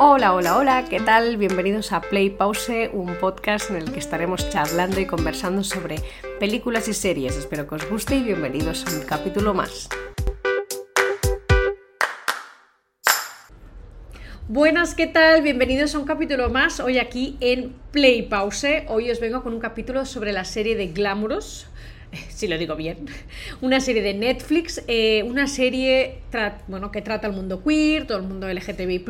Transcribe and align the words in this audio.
Hola, 0.00 0.32
hola, 0.32 0.56
hola, 0.56 0.84
¿qué 0.88 1.00
tal? 1.00 1.38
Bienvenidos 1.38 1.90
a 1.90 2.00
Play 2.00 2.30
Pause, 2.30 2.88
un 2.92 3.16
podcast 3.16 3.70
en 3.70 3.78
el 3.78 3.90
que 3.90 3.98
estaremos 3.98 4.48
charlando 4.48 5.00
y 5.00 5.06
conversando 5.06 5.64
sobre 5.64 5.96
películas 6.38 6.86
y 6.86 6.94
series. 6.94 7.36
Espero 7.36 7.66
que 7.66 7.74
os 7.74 7.90
guste 7.90 8.14
y 8.14 8.22
bienvenidos 8.22 8.86
a 8.86 8.96
un 8.96 9.04
capítulo 9.04 9.54
más. 9.54 9.88
Buenas, 14.46 14.94
¿qué 14.94 15.08
tal? 15.08 15.42
Bienvenidos 15.42 15.96
a 15.96 15.98
un 15.98 16.04
capítulo 16.04 16.48
más, 16.48 16.78
hoy 16.78 16.98
aquí 16.98 17.36
en 17.40 17.74
Play 17.90 18.22
Pause. 18.22 18.84
Hoy 18.86 19.10
os 19.10 19.18
vengo 19.18 19.42
con 19.42 19.52
un 19.52 19.58
capítulo 19.58 20.06
sobre 20.06 20.30
la 20.30 20.44
serie 20.44 20.76
de 20.76 20.92
Glamorous, 20.92 21.66
si 22.28 22.46
lo 22.46 22.56
digo 22.56 22.76
bien, 22.76 23.06
una 23.62 23.80
serie 23.80 24.02
de 24.02 24.14
Netflix, 24.14 24.80
eh, 24.86 25.24
una 25.24 25.48
serie 25.48 26.20
bueno, 26.68 26.92
que 26.92 27.02
trata 27.02 27.26
el 27.26 27.32
mundo 27.32 27.64
queer, 27.64 28.06
todo 28.06 28.18
el 28.18 28.24
mundo 28.24 28.46
LGTBI 28.46 29.00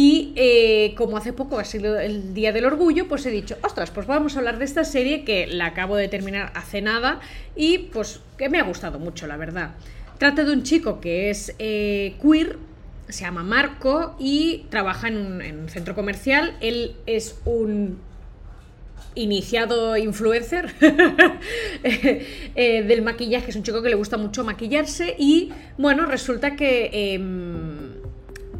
y 0.00 0.32
eh, 0.36 0.94
como 0.96 1.16
hace 1.16 1.32
poco 1.32 1.58
ha 1.58 1.64
sido 1.64 1.98
el 1.98 2.32
Día 2.32 2.52
del 2.52 2.66
Orgullo, 2.66 3.08
pues 3.08 3.26
he 3.26 3.32
dicho, 3.32 3.56
ostras, 3.64 3.90
pues 3.90 4.06
vamos 4.06 4.36
a 4.36 4.38
hablar 4.38 4.60
de 4.60 4.64
esta 4.64 4.84
serie 4.84 5.24
que 5.24 5.48
la 5.48 5.66
acabo 5.66 5.96
de 5.96 6.06
terminar 6.06 6.52
hace 6.54 6.80
nada 6.80 7.18
y 7.56 7.78
pues 7.78 8.20
que 8.36 8.48
me 8.48 8.60
ha 8.60 8.62
gustado 8.62 9.00
mucho, 9.00 9.26
la 9.26 9.36
verdad. 9.36 9.74
Trata 10.18 10.44
de 10.44 10.52
un 10.52 10.62
chico 10.62 11.00
que 11.00 11.30
es 11.30 11.52
eh, 11.58 12.14
queer, 12.22 12.58
se 13.08 13.24
llama 13.24 13.42
Marco 13.42 14.14
y 14.20 14.66
trabaja 14.70 15.08
en 15.08 15.16
un, 15.16 15.68
centro 15.68 15.96
comercial. 15.96 16.56
Él 16.60 16.94
es 17.06 17.40
un 17.44 17.98
iniciado 19.16 19.96
influencer 19.96 20.76
eh, 21.82 22.84
del 22.86 23.02
maquillaje, 23.02 23.50
es 23.50 23.56
un 23.56 23.64
chico 23.64 23.82
que 23.82 23.88
le 23.88 23.96
gusta 23.96 24.16
mucho 24.16 24.44
maquillarse 24.44 25.16
y 25.18 25.50
bueno, 25.76 26.06
resulta 26.06 26.54
que 26.54 27.14
em, 27.14 27.67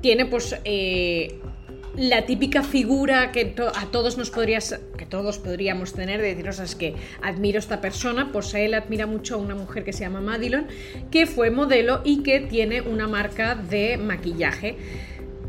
tiene 0.00 0.26
pues 0.26 0.56
eh, 0.64 1.40
la 1.98 2.26
típica 2.26 2.62
figura 2.62 3.32
que 3.32 3.54
a 3.74 3.86
todos 3.86 4.16
nos 4.16 4.30
podrías, 4.30 4.78
que 4.96 5.04
todos 5.04 5.38
podríamos 5.38 5.92
tener 5.94 6.20
de 6.22 6.34
decir, 6.34 6.48
es 6.48 6.74
que 6.76 6.94
admiro 7.22 7.56
a 7.56 7.60
esta 7.60 7.80
persona, 7.80 8.30
pues 8.32 8.54
él 8.54 8.74
admira 8.74 9.06
mucho 9.06 9.34
a 9.34 9.38
una 9.38 9.56
mujer 9.56 9.84
que 9.84 9.92
se 9.92 10.00
llama 10.00 10.20
Madeline, 10.20 10.66
que 11.10 11.26
fue 11.26 11.50
modelo 11.50 12.00
y 12.04 12.22
que 12.22 12.40
tiene 12.40 12.82
una 12.82 13.08
marca 13.08 13.56
de 13.56 13.96
maquillaje. 13.96 14.76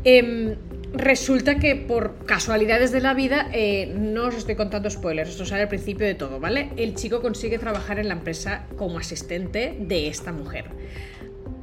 Em, 0.02 0.56
resulta 0.92 1.60
que 1.60 1.76
por 1.76 2.24
casualidades 2.26 2.90
de 2.90 3.00
la 3.00 3.14
vida, 3.14 3.48
eh, 3.52 3.94
no 3.96 4.26
os 4.26 4.34
estoy 4.34 4.56
contando 4.56 4.90
spoilers, 4.90 5.30
esto 5.30 5.44
sale 5.44 5.62
al 5.62 5.68
principio 5.68 6.04
de 6.04 6.14
todo, 6.14 6.40
¿vale? 6.40 6.70
El 6.76 6.96
chico 6.96 7.20
consigue 7.20 7.58
trabajar 7.58 8.00
en 8.00 8.08
la 8.08 8.14
empresa 8.14 8.66
como 8.76 8.98
asistente 8.98 9.76
de 9.78 10.08
esta 10.08 10.32
mujer. 10.32 10.64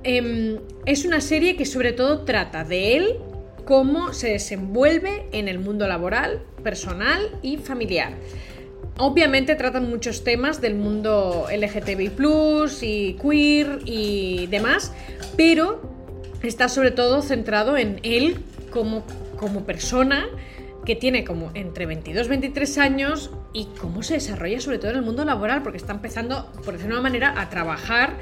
Em, 0.10 0.60
es 0.86 1.04
una 1.04 1.20
serie 1.20 1.58
que 1.58 1.66
sobre 1.66 1.92
todo 1.92 2.22
trata 2.22 2.64
de 2.64 2.96
él, 2.96 3.18
cómo 3.66 4.14
se 4.14 4.30
desenvuelve 4.30 5.28
en 5.34 5.50
el 5.50 5.60
mundo 5.60 5.86
laboral, 5.86 6.42
personal 6.64 7.30
y 7.42 7.58
familiar. 7.58 8.14
Obviamente 8.98 9.56
tratan 9.56 9.90
muchos 9.90 10.24
temas 10.24 10.62
del 10.62 10.76
mundo 10.76 11.48
LGTBI 11.52 12.14
y 12.84 13.14
queer 13.16 13.80
y 13.84 14.48
demás, 14.48 14.94
pero 15.36 15.82
está 16.42 16.70
sobre 16.70 16.92
todo 16.92 17.22
centrado 17.22 17.76
en 17.76 18.00
él 18.04 18.38
como, 18.70 19.04
como 19.36 19.66
persona 19.66 20.26
que 20.86 20.96
tiene 20.96 21.26
como 21.26 21.52
entre 21.54 21.86
22 21.86 22.28
y 22.28 22.30
23 22.30 22.78
años 22.78 23.32
y 23.58 23.66
cómo 23.80 24.04
se 24.04 24.14
desarrolla 24.14 24.62
sobre 24.62 24.78
todo 24.78 24.92
en 24.92 24.98
el 24.98 25.04
mundo 25.04 25.26
laboral, 25.26 25.64
porque 25.64 25.78
está 25.78 25.92
empezando, 25.92 26.52
por 26.64 26.74
decirlo 26.74 26.94
de 26.94 27.00
una 27.00 27.10
manera, 27.10 27.42
a 27.42 27.50
trabajar 27.50 28.18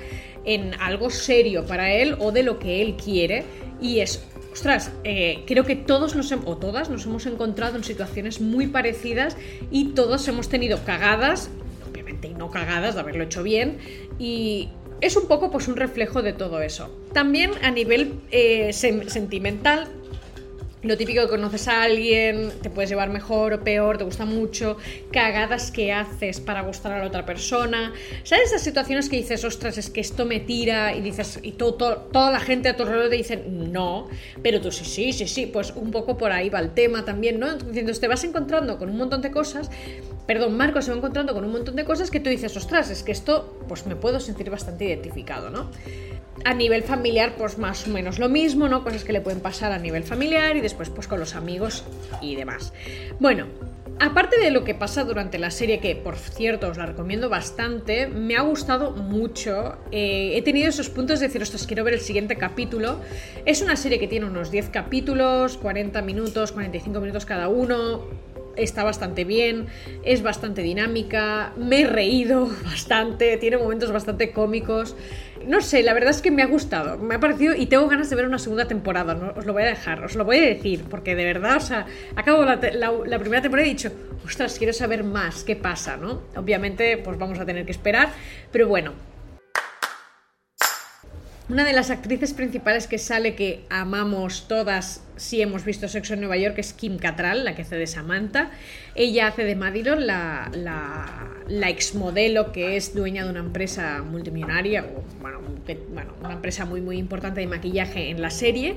en 0.46 0.74
algo 0.76 1.10
serio 1.10 1.66
para 1.66 1.92
él 1.92 2.16
o 2.20 2.32
de 2.32 2.44
lo 2.44 2.58
que 2.58 2.82
él 2.82 2.96
quiere. 2.96 3.44
Y 3.82 4.00
es, 4.00 4.24
ostras, 4.54 4.94
eh, 5.04 5.44
creo 5.46 5.66
que 5.66 5.76
todos 5.76 6.16
nos, 6.16 6.32
o 6.32 6.56
todas 6.56 6.90
nos 6.90 7.06
hemos 7.06 7.26
encontrado 7.26 7.76
en 7.76 7.84
situaciones 7.84 8.40
muy 8.40 8.68
parecidas 8.68 9.36
y 9.72 9.90
todos 9.90 10.26
hemos 10.30 10.48
tenido 10.48 10.86
cagadas, 10.86 11.50
obviamente 11.92 12.30
y 12.30 12.34
no 12.34 12.50
cagadas 12.50 12.96
de 12.96 13.02
haberlo 13.02 13.26
hecho 13.26 13.44
bien, 13.44 13.80
y 14.18 14.70
es 15.02 15.18
un 15.18 15.28
poco 15.28 15.52
pues 15.52 15.68
un 15.68 15.76
reflejo 15.76 16.22
de 16.22 16.32
todo 16.32 16.62
eso. 16.62 16.90
También 17.12 17.52
a 17.62 17.72
nivel 17.72 18.22
eh, 18.32 18.72
sentimental, 18.72 19.90
lo 20.86 20.98
típico 20.98 21.22
que 21.22 21.28
conoces 21.28 21.68
a 21.68 21.84
alguien, 21.84 22.52
te 22.62 22.70
puedes 22.70 22.90
llevar 22.90 23.10
mejor 23.10 23.54
o 23.54 23.64
peor, 23.64 23.98
te 23.98 24.04
gusta 24.04 24.26
mucho, 24.26 24.78
cagadas 25.12 25.72
que 25.72 25.92
haces 25.92 26.40
para 26.40 26.62
gustar 26.62 26.94
a 26.94 27.00
la 27.00 27.08
otra 27.08 27.26
persona. 27.26 27.94
¿Sabes 28.24 28.48
esas 28.48 28.62
situaciones 28.62 29.10
que 29.10 29.18
dices, 29.18 29.44
ostras, 29.44 29.78
es 29.78 29.90
que 29.90 30.02
esto 30.02 30.26
me 30.26 30.40
tira 30.40 30.96
y 30.96 31.02
dices, 31.02 31.40
y 31.42 31.54
toda 31.54 32.32
la 32.32 32.40
gente 32.40 32.70
a 32.70 32.76
tu 32.76 32.84
alrededor 32.84 33.10
te 33.10 33.16
dice, 33.18 33.44
no, 33.48 34.08
pero 34.42 34.62
tú 34.62 34.72
sí, 34.72 34.86
sí, 34.86 35.14
sí, 35.14 35.28
sí, 35.28 35.46
pues 35.46 35.72
un 35.76 35.92
poco 35.92 36.18
por 36.18 36.32
ahí 36.32 36.50
va 36.50 36.60
el 36.60 36.74
tema 36.74 37.06
también, 37.06 37.40
¿no? 37.40 37.52
Entonces 37.52 38.00
te 38.00 38.08
vas 38.08 38.24
encontrando 38.24 38.78
con 38.78 38.90
un 38.90 38.98
montón 38.98 39.22
de 39.22 39.32
cosas, 39.32 39.70
perdón, 40.26 40.58
Marco 40.58 40.82
se 40.82 40.92
va 40.92 40.98
encontrando 40.98 41.34
con 41.34 41.46
un 41.46 41.52
montón 41.52 41.76
de 41.76 41.86
cosas 41.86 42.12
que 42.12 42.20
tú 42.20 42.30
dices, 42.30 42.56
ostras, 42.58 42.90
es 42.90 43.04
que 43.04 43.12
esto, 43.12 43.58
pues 43.68 43.86
me 43.86 43.96
puedo 43.96 44.20
sentir 44.20 44.50
bastante 44.50 44.86
identificado, 44.86 45.50
¿no? 45.50 45.70
a 46.44 46.54
nivel 46.54 46.84
familiar, 46.84 47.36
pues 47.38 47.58
más 47.58 47.88
o 47.88 47.92
menos 47.92 48.20
lo 48.20 48.30
mismo, 48.30 48.68
¿no? 48.68 48.84
Cosas 48.84 49.04
que 49.04 49.14
le 49.14 49.22
pueden 49.22 49.40
pasar 49.40 49.72
a 49.72 49.80
nivel 49.80 50.04
familiar 50.04 50.58
y 50.58 50.62
después 50.62 50.90
pues 50.90 51.08
con 51.08 51.20
los 51.20 51.36
amigos 51.36 51.86
y 52.22 52.36
demás. 52.36 52.74
Bueno, 53.20 53.48
aparte 54.00 54.40
de 54.40 54.52
lo 54.52 54.64
que 54.64 54.76
pasa 54.76 55.04
durante 55.06 55.40
la 55.40 55.50
serie, 55.50 55.80
que 55.80 55.96
por 55.96 56.18
cierto 56.18 56.68
os 56.68 56.78
la 56.78 56.86
recomiendo 56.86 57.30
bastante, 57.30 58.08
me 58.08 58.36
ha 58.36 58.42
gustado 58.42 58.92
mucho. 58.92 59.78
Eh, 59.92 60.34
he 60.36 60.42
tenido 60.42 60.70
esos 60.70 60.90
puntos 60.90 61.20
de 61.20 61.28
decir, 61.28 61.42
ostras, 61.42 61.66
quiero 61.66 61.84
ver 61.84 61.94
el 61.94 62.02
siguiente 62.02 62.36
capítulo. 62.36 63.00
Es 63.46 63.62
una 63.62 63.76
serie 63.76 64.00
que 64.00 64.08
tiene 64.08 64.26
unos 64.26 64.52
10 64.52 64.70
capítulos, 64.70 65.58
40 65.58 66.02
minutos, 66.02 66.52
45 66.52 67.00
minutos 67.00 67.26
cada 67.26 67.48
uno 67.48 68.35
está 68.58 68.84
bastante 68.84 69.24
bien, 69.24 69.68
es 70.04 70.24
bastante 70.24 70.62
dinámica, 70.62 71.54
me 71.58 71.82
he 71.82 71.88
reído 71.88 72.50
bastante, 72.64 73.38
tiene 73.38 73.58
momentos 73.58 73.92
bastante 73.92 74.32
cómicos 74.32 74.96
no 75.48 75.62
sé, 75.62 75.84
la 75.84 75.94
verdad 75.94 76.12
es 76.12 76.22
que 76.22 76.32
me 76.32 76.42
ha 76.42 76.48
gustado, 76.48 76.98
me 76.98 77.16
ha 77.16 77.20
parecido 77.20 77.56
y 77.56 77.68
tengo 77.68 77.88
ganas 77.88 78.10
de 78.10 78.16
ver 78.16 78.26
una 78.26 78.40
segunda 78.40 78.68
temporada, 78.68 79.14
¿no? 79.14 79.34
os 79.36 79.46
lo 79.46 79.54
voy 79.54 79.64
a 79.64 79.68
dejar, 79.68 80.04
os 80.04 80.16
lo 80.16 80.26
voy 80.26 80.38
a 80.38 80.42
decir, 80.42 80.84
porque 80.90 81.16
de 81.16 81.26
verdad, 81.26 81.58
o 81.58 81.60
sea, 81.60 81.86
acabo 82.16 82.44
la, 82.44 82.56
la, 82.56 83.20
primera 83.20 83.42
temporada 83.42 83.68
y 83.68 83.72
he 83.72 83.74
dicho, 83.74 83.92
ostras, 84.26 84.58
quiero 84.58 84.74
saber 84.74 85.04
más 85.04 85.44
qué 85.44 85.56
pasa, 85.56 85.98
¿no? 85.98 86.24
Obviamente, 86.36 86.98
pues 86.98 87.18
vamos 87.18 87.40
a 87.40 87.46
tener 87.46 87.66
que 87.66 87.72
esperar, 87.72 88.10
pero 88.52 88.68
bueno, 88.68 88.94
una 91.48 91.64
de 91.64 91.74
las 91.74 91.92
actrices 91.92 92.34
principales 92.34 92.88
que 92.88 92.98
sale 92.98 93.36
que 93.36 93.66
amamos 93.70 94.48
todas 94.48 95.04
si 95.16 95.42
hemos 95.42 95.64
visto 95.64 95.88
Sexo 95.88 96.16
en 96.16 96.22
Nueva 96.22 96.38
York 96.38 96.56
es 96.58 96.74
Kim 96.74 96.98
Cattrall, 96.98 97.46
la 97.46 97.56
que 97.56 97.62
hace 97.62 97.78
de 97.78 97.88
Samantha. 97.88 98.52
Ella 98.96 99.28
hace 99.28 99.44
de 99.44 99.56
Madeline, 99.56 100.06
la, 100.06 100.52
la, 101.48 101.70
exmodelo 101.70 102.52
que 102.52 102.76
es 102.76 102.96
dueña 102.96 103.24
de 103.24 103.30
una 103.30 103.40
empresa 103.40 104.02
multimillonaria, 104.02 104.84
o, 104.84 105.04
bueno, 105.22 105.40
una 106.24 106.34
empresa 106.34 106.66
muy 106.66 106.82
muy 106.82 106.98
importante 106.98 107.42
de 107.42 107.48
maquillaje 107.48 108.10
en 108.10 108.22
la 108.22 108.30
serie. 108.30 108.76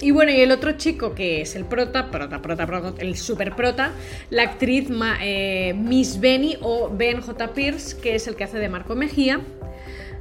Y 0.00 0.12
bueno, 0.12 0.32
y 0.32 0.40
el 0.40 0.50
otro 0.50 0.72
chico 0.72 1.14
que 1.14 1.42
es 1.42 1.54
el 1.56 1.66
prota, 1.66 2.10
prota, 2.10 2.40
prota, 2.40 2.66
prota 2.66 2.94
el 3.02 3.16
super 3.16 3.54
prota, 3.54 3.92
la 4.30 4.44
actriz 4.44 4.88
eh, 5.20 5.74
Miss 5.76 6.18
Benny 6.18 6.56
o 6.62 6.88
Ben 6.88 7.20
J. 7.20 7.52
Pierce, 7.52 7.98
que 8.00 8.14
es 8.14 8.26
el 8.26 8.34
que 8.34 8.44
hace 8.44 8.58
de 8.58 8.70
Marco 8.70 8.96
Mejía. 8.96 9.40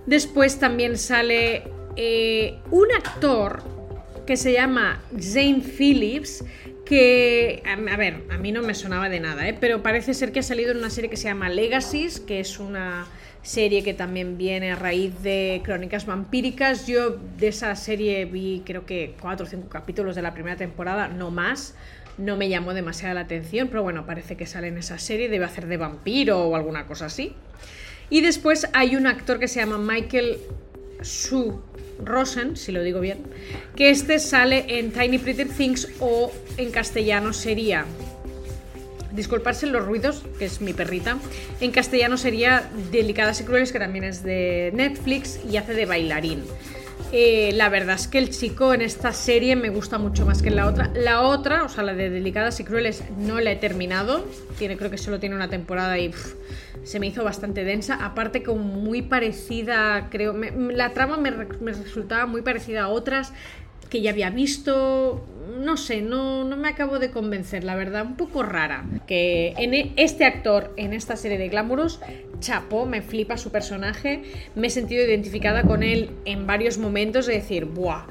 Después 0.05 0.59
también 0.59 0.97
sale 0.97 1.63
eh, 1.95 2.57
un 2.71 2.87
actor 2.91 3.63
que 4.25 4.37
se 4.37 4.53
llama 4.53 5.01
Zane 5.19 5.61
Phillips, 5.61 6.43
que, 6.85 7.61
a 7.65 7.97
ver, 7.97 8.23
a 8.31 8.37
mí 8.37 8.51
no 8.51 8.61
me 8.63 8.73
sonaba 8.73 9.09
de 9.09 9.19
nada, 9.19 9.47
¿eh? 9.47 9.55
pero 9.59 9.83
parece 9.83 10.13
ser 10.13 10.31
que 10.31 10.39
ha 10.39 10.43
salido 10.43 10.71
en 10.71 10.77
una 10.77 10.89
serie 10.89 11.09
que 11.09 11.17
se 11.17 11.25
llama 11.25 11.49
Legacies, 11.49 12.19
que 12.19 12.39
es 12.39 12.59
una 12.59 13.07
serie 13.41 13.83
que 13.83 13.93
también 13.93 14.37
viene 14.37 14.71
a 14.71 14.75
raíz 14.75 15.21
de 15.21 15.61
Crónicas 15.63 16.05
Vampíricas. 16.05 16.87
Yo 16.87 17.17
de 17.37 17.47
esa 17.47 17.75
serie 17.75 18.25
vi 18.25 18.63
creo 18.65 18.85
que 18.85 19.15
cuatro 19.19 19.45
o 19.45 19.49
cinco 19.49 19.69
capítulos 19.69 20.15
de 20.15 20.21
la 20.21 20.33
primera 20.33 20.57
temporada, 20.57 21.07
no 21.07 21.31
más. 21.31 21.75
No 22.17 22.35
me 22.35 22.49
llamó 22.49 22.73
demasiada 22.73 23.13
la 23.13 23.21
atención, 23.21 23.69
pero 23.69 23.81
bueno, 23.81 24.05
parece 24.05 24.35
que 24.35 24.45
sale 24.45 24.67
en 24.67 24.77
esa 24.77 24.97
serie, 24.97 25.29
debe 25.29 25.45
hacer 25.45 25.67
de 25.67 25.77
vampiro 25.77 26.43
o 26.43 26.55
alguna 26.55 26.85
cosa 26.85 27.05
así. 27.05 27.33
Y 28.09 28.21
después 28.21 28.67
hay 28.73 28.95
un 28.95 29.07
actor 29.07 29.39
que 29.39 29.47
se 29.47 29.59
llama 29.59 29.77
Michael 29.77 30.37
Sue 31.01 31.53
Rosen, 32.03 32.55
si 32.55 32.71
lo 32.71 32.81
digo 32.81 32.99
bien, 32.99 33.19
que 33.75 33.89
este 33.89 34.19
sale 34.19 34.65
en 34.79 34.91
Tiny 34.91 35.17
Pretty 35.17 35.45
Things 35.45 35.87
o 35.99 36.31
en 36.57 36.71
castellano 36.71 37.33
sería 37.33 37.85
disculparse 39.11 39.67
los 39.67 39.85
ruidos, 39.85 40.23
que 40.37 40.45
es 40.45 40.61
mi 40.61 40.73
perrita. 40.73 41.17
En 41.61 41.71
castellano 41.71 42.17
sería 42.17 42.69
Delicadas 42.91 43.41
y 43.41 43.43
Crueles, 43.43 43.71
que 43.71 43.79
también 43.79 44.03
es 44.03 44.23
de 44.23 44.71
Netflix 44.73 45.39
y 45.49 45.57
hace 45.57 45.73
de 45.73 45.85
bailarín. 45.85 46.43
Eh, 47.11 47.51
la 47.55 47.69
verdad 47.69 47.95
es 47.95 48.07
que 48.07 48.19
el 48.19 48.29
chico 48.29 48.71
en 48.71 48.81
esta 48.81 49.13
serie 49.13 49.55
me 49.55 49.69
gusta 49.69 49.97
mucho 49.97 50.27
más 50.27 50.43
que 50.43 50.49
en 50.49 50.55
la 50.55 50.67
otra. 50.67 50.91
La 50.93 51.21
otra, 51.23 51.63
o 51.63 51.69
sea, 51.69 51.83
la 51.83 51.95
de 51.95 52.11
Delicadas 52.11 52.59
y 52.59 52.63
Crueles, 52.63 53.03
no 53.17 53.39
la 53.39 53.51
he 53.51 53.55
terminado. 53.55 54.27
Tiene, 54.59 54.77
creo 54.77 54.91
que 54.91 54.99
solo 54.99 55.19
tiene 55.19 55.35
una 55.35 55.49
temporada 55.49 55.97
y 55.97 56.11
se 56.83 56.99
me 56.99 57.07
hizo 57.07 57.23
bastante 57.23 57.63
densa. 57.63 58.05
Aparte, 58.05 58.43
como 58.43 58.63
muy 58.63 59.01
parecida, 59.01 60.09
creo. 60.11 60.35
la 60.35 60.93
trama 60.93 61.17
me, 61.17 61.31
resultaba 61.31 62.27
muy 62.27 62.43
parecida 62.43 62.83
a 62.83 62.89
otras 62.89 63.33
que 63.89 64.01
ya 64.01 64.11
había 64.11 64.29
visto. 64.29 65.25
No 65.59 65.75
sé, 65.77 66.01
no, 66.01 66.43
no 66.43 66.55
me 66.55 66.69
acabo 66.69 66.99
de 66.99 67.11
convencer, 67.11 67.63
la 67.63 67.75
verdad, 67.75 68.05
un 68.05 68.15
poco 68.15 68.43
rara. 68.43 68.85
Que 69.07 69.53
en 69.57 69.73
e, 69.73 69.93
este 69.97 70.25
actor, 70.25 70.73
en 70.77 70.93
esta 70.93 71.15
serie 71.15 71.37
de 71.37 71.49
Glamorous, 71.49 71.99
chapó, 72.39 72.85
me 72.85 73.01
flipa 73.01 73.35
su 73.37 73.51
personaje, 73.51 74.23
me 74.55 74.67
he 74.67 74.69
sentido 74.69 75.03
identificada 75.03 75.63
con 75.63 75.83
él 75.83 76.11
en 76.25 76.47
varios 76.47 76.77
momentos 76.77 77.25
de 77.25 77.33
decir, 77.33 77.65
¡buah! 77.65 78.05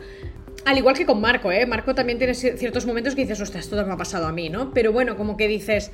Al 0.65 0.77
igual 0.77 0.97
que 0.97 1.07
con 1.07 1.21
Marco, 1.21 1.51
¿eh? 1.51 1.65
Marco 1.65 1.95
también 1.95 2.19
tiene 2.19 2.35
ciertos 2.35 2.85
momentos 2.85 3.15
que 3.15 3.23
dices, 3.23 3.41
ostras, 3.41 3.65
esto 3.65 3.87
me 3.87 3.93
ha 3.93 3.97
pasado 3.97 4.27
a 4.27 4.33
mí, 4.33 4.51
¿no? 4.51 4.75
Pero 4.75 4.93
bueno, 4.93 5.17
como 5.17 5.37
que 5.37 5.49
dices, 5.49 5.93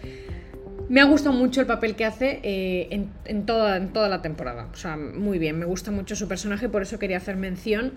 me 0.89 1.01
ha 1.01 1.05
gustado 1.05 1.35
mucho 1.35 1.61
el 1.61 1.67
papel 1.67 1.95
que 1.95 2.05
hace 2.05 2.41
eh, 2.43 3.07
en, 3.25 3.47
toda, 3.47 3.77
en 3.77 3.93
toda 3.93 4.09
la 4.09 4.21
temporada. 4.23 4.69
O 4.73 4.77
sea, 4.77 4.97
muy 4.97 5.39
bien, 5.39 5.59
me 5.59 5.65
gusta 5.65 5.91
mucho 5.91 6.17
su 6.17 6.29
personaje, 6.29 6.69
por 6.69 6.83
eso 6.83 6.99
quería 6.99 7.19
hacer 7.19 7.37
mención. 7.37 7.93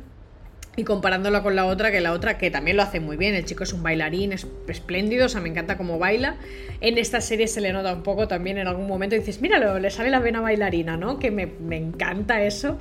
Y 0.79 0.83
comparándolo 0.83 1.41
con 1.41 1.55
la 1.55 1.65
otra, 1.65 1.91
que 1.91 2.01
la 2.01 2.13
otra 2.13 2.37
que 2.37 2.51
también 2.51 2.77
lo 2.77 2.83
hace 2.83 2.99
muy 2.99 3.17
bien. 3.17 3.33
El 3.33 3.45
chico 3.45 3.63
es 3.63 3.73
un 3.73 3.81
bailarín 3.81 4.31
es 4.31 4.45
espléndido, 4.67 5.25
o 5.25 5.29
sea, 5.29 5.41
me 5.41 5.49
encanta 5.49 5.75
cómo 5.75 5.97
baila. 5.97 6.37
En 6.81 6.99
esta 6.99 7.19
serie 7.19 7.47
se 7.47 7.61
le 7.61 7.73
nota 7.73 7.91
un 7.91 8.03
poco 8.03 8.27
también 8.27 8.59
en 8.59 8.67
algún 8.67 8.87
momento. 8.87 9.15
Dices, 9.15 9.41
míralo, 9.41 9.79
le 9.79 9.89
sale 9.89 10.11
la 10.11 10.19
vena 10.19 10.39
bailarina, 10.39 10.95
¿no? 10.95 11.17
Que 11.17 11.31
me, 11.31 11.49
encanta 11.75 12.43
eso. 12.43 12.77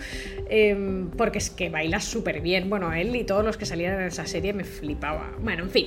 Em, 0.51 1.09
porque 1.09 1.39
es 1.39 1.49
que 1.49 1.71
baila 1.71 1.99
súper 2.01 2.43
bien. 2.43 2.69
Bueno, 2.69 2.93
él 2.93 3.17
y 3.17 3.25
todos 3.25 3.43
los 3.43 3.57
que 3.57 3.65
salían 3.65 3.99
en 3.99 4.09
esa 4.09 4.27
serie 4.27 4.53
me 4.53 4.65
flipaba. 4.65 5.33
Bueno, 5.41 5.63
en 5.63 5.71
fin, 5.71 5.87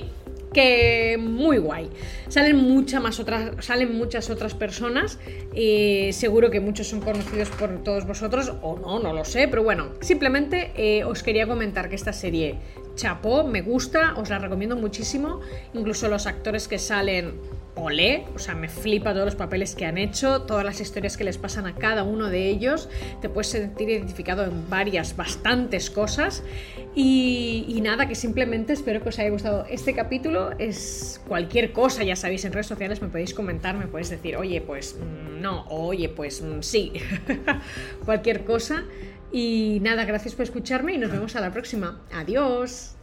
que 0.52 1.16
muy 1.18 1.58
guay. 1.58 1.90
Salen, 2.28 2.56
muchas 2.56 3.02
más 3.02 3.20
otras, 3.20 3.64
salen 3.64 3.96
muchas 3.96 4.30
otras 4.30 4.54
personas. 4.54 5.18
y 5.54 6.12
seguro 6.12 6.50
que 6.50 6.60
muchos 6.60 6.88
son 6.88 7.00
conocidos 7.00 7.50
por 7.50 7.82
todos 7.82 8.06
vosotros, 8.06 8.52
o 8.62 8.78
no, 8.78 8.98
no 9.00 9.12
lo 9.12 9.24
sé. 9.24 9.48
Pero 9.48 9.62
bueno, 9.62 9.90
simplemente 10.00 10.72
eh, 10.76 11.04
os 11.04 11.22
quería 11.22 11.46
comentar 11.46 11.88
que 11.88 11.96
esta 11.96 12.12
serie 12.12 12.56
chapó, 12.94 13.44
me 13.44 13.62
gusta, 13.62 14.14
os 14.16 14.28
la 14.28 14.38
recomiendo 14.38 14.76
muchísimo. 14.76 15.40
Incluso 15.74 16.08
los 16.08 16.26
actores 16.26 16.68
que 16.68 16.78
salen 16.78 17.34
olé, 17.74 18.24
o 18.34 18.38
sea, 18.38 18.54
me 18.54 18.68
flipa 18.68 19.12
todos 19.12 19.24
los 19.24 19.34
papeles 19.34 19.74
que 19.74 19.86
han 19.86 19.98
hecho, 19.98 20.42
todas 20.42 20.64
las 20.64 20.80
historias 20.80 21.16
que 21.16 21.24
les 21.24 21.38
pasan 21.38 21.66
a 21.66 21.74
cada 21.74 22.02
uno 22.02 22.28
de 22.28 22.48
ellos, 22.48 22.88
te 23.20 23.28
puedes 23.28 23.48
sentir 23.48 23.88
identificado 23.88 24.44
en 24.44 24.68
varias, 24.68 25.16
bastantes 25.16 25.90
cosas. 25.90 26.42
Y, 26.94 27.78
nada, 27.82 28.08
que 28.08 28.14
simplemente 28.14 28.72
espero 28.72 29.00
que 29.02 29.10
os 29.10 29.18
haya 29.18 29.30
gustado 29.30 29.64
este 29.70 29.94
capítulo, 29.94 30.50
es 30.58 31.20
cualquier 31.28 31.72
cosa, 31.72 32.02
ya 32.02 32.16
sabéis, 32.16 32.44
en 32.44 32.52
redes 32.52 32.66
sociales 32.66 33.00
me 33.00 33.08
podéis 33.08 33.32
comentar, 33.32 33.76
me 33.76 33.86
podéis 33.86 34.10
decir, 34.10 34.36
oye, 34.36 34.60
pues 34.60 34.96
mm, 34.96 35.40
no, 35.40 35.66
oye, 35.68 36.08
pues 36.08 36.42
mm, 36.42 36.60
sí, 36.60 36.92
cualquier 38.04 38.44
cosa. 38.44 38.84
Y 39.32 39.78
nada, 39.82 40.04
gracias 40.04 40.34
por 40.34 40.42
escucharme 40.42 40.94
y 40.94 40.98
nos 40.98 41.12
vemos 41.12 41.36
a 41.36 41.40
la 41.40 41.52
próxima, 41.52 42.00
adiós. 42.12 42.96